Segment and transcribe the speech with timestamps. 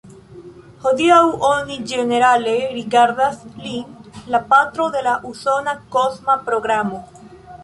[0.85, 1.17] Hodiaŭ
[1.49, 7.05] oni ĝenerale rigardas lin la patro de la usona kosma programo.